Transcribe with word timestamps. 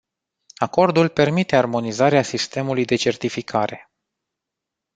Acordul 0.55 1.09
permite 1.09 1.55
armonizarea 1.55 2.21
sistemului 2.21 2.85
de 2.85 2.95
certificare. 2.95 3.91